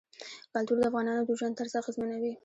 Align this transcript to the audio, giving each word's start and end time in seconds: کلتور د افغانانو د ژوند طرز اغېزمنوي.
کلتور 0.51 0.77
د 0.79 0.83
افغانانو 0.89 1.27
د 1.27 1.29
ژوند 1.39 1.57
طرز 1.59 1.73
اغېزمنوي. 1.81 2.33